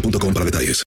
[0.00, 0.82] boostmobile.com para detalles.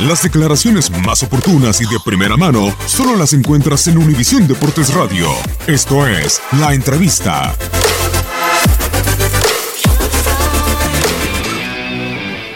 [0.00, 5.28] Las declaraciones más oportunas y de primera mano solo las encuentras en Univisión Deportes Radio.
[5.66, 7.54] Esto es La Entrevista.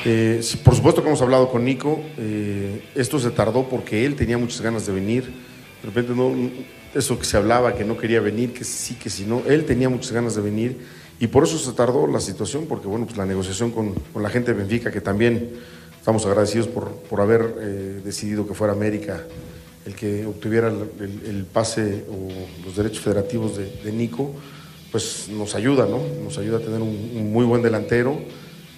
[0.05, 2.01] Eh, por supuesto que hemos hablado con Nico.
[2.17, 5.25] eh, esto se tardó porque él tenía muchas ganas de venir.
[5.83, 6.15] De repente,
[6.95, 9.43] eso que se hablaba, que no quería venir, que sí, que si no.
[9.47, 10.79] Él tenía muchas ganas de venir
[11.19, 14.29] y por eso se tardó la situación, porque bueno, pues la negociación con, con la
[14.31, 15.51] gente de Benfica, que también
[15.99, 19.25] estamos agradecidos por, por haber eh, decidido que fuera América
[19.87, 24.33] el que obtuviera el, el- pase o los derechos federativos de, de Nico,
[24.91, 26.01] pues nos ayuda, ¿no?
[26.25, 28.19] Nos ayuda a tener un, un muy buen delantero.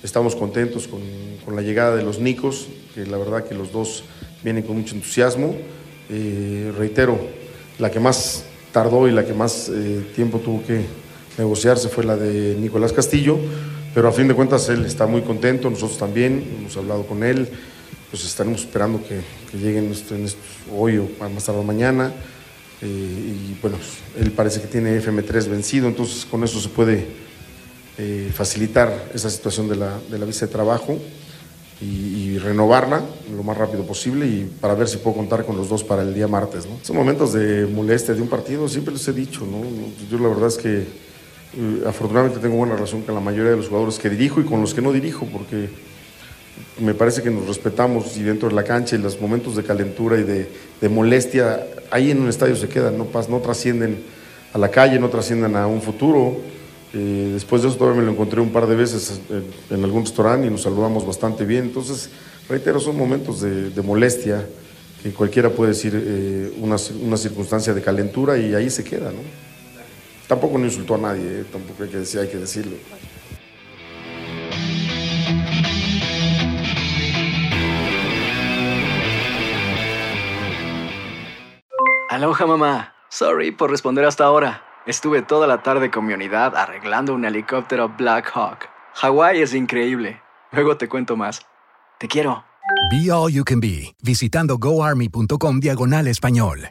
[0.03, 1.01] Estamos contentos con,
[1.47, 4.05] con la llegada de los Nicos, que la verdad que los dos
[4.45, 5.57] vienen con mucho entusiasmo.
[6.11, 7.19] Eh, reitero,
[7.79, 10.83] la que más tardó y la que más eh, tiempo tuvo que
[11.39, 13.39] negociarse fue la de Nicolás Castillo,
[13.95, 17.49] pero a fin de cuentas él está muy contento, nosotros también, hemos hablado con él,
[18.11, 19.93] pues estaremos esperando que, que lleguen
[20.77, 22.13] hoy o más tarde mañana.
[22.83, 23.77] eh, y bueno,
[24.19, 27.07] él parece que tiene FM3 vencido, entonces con eso se puede
[27.99, 30.99] eh, facilitar esa situación de la, de la visa de trabajo
[31.81, 33.03] y, y renovarla
[33.37, 36.15] lo más rápido posible y para ver si puedo contar con los dos para el
[36.15, 36.67] día martes.
[36.67, 36.79] ¿no?
[36.83, 39.63] Son momentos de molestia de un partido, siempre les he dicho, ¿no?
[40.11, 41.08] yo la verdad es que
[41.57, 44.61] eh, afortunadamente tengo buena relación con la mayoría de los jugadores que dirijo y con
[44.61, 45.69] los que no dirijo, porque
[46.81, 50.19] me parece que nos respetamos y dentro de la cancha y los momentos de calentura
[50.19, 54.03] y de, molestia, ahí en un estadio se quedan, no, no trascienden
[54.53, 56.37] a la calle, no trascienden a un futuro.
[56.95, 59.45] Eh, después de eso todavía me lo encontré un par de veces en,
[59.77, 61.65] en algún restaurante y nos saludamos bastante bien.
[61.65, 62.11] Entonces,
[62.49, 64.47] reitero, son momentos de, de molestia
[65.03, 69.48] que cualquiera puede decir eh, una, una circunstancia de calentura y ahí se queda, ¿no?
[70.29, 72.77] Tampoco no insultó a nadie, eh, tampoco hay que, decir, hay que decirlo.
[82.11, 82.95] Aloha mamá.
[83.11, 84.63] Sorry por responder hasta ahora.
[84.87, 88.69] Estuve toda la tarde con mi unidad arreglando un helicóptero Black Hawk.
[88.95, 90.21] Hawái es increíble.
[90.53, 91.41] Luego te cuento más.
[91.99, 92.45] Te quiero.
[92.91, 96.71] Be All You Can Be, visitando goarmy.com diagonal español.